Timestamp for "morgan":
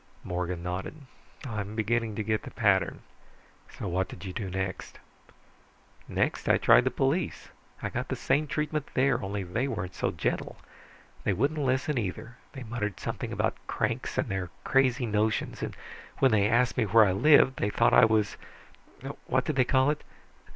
0.23-0.63